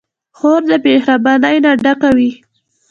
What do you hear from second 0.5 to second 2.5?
د مهربانۍ نه ډکه وي.